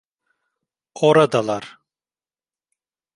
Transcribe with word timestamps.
Oradalar! 1.09 1.77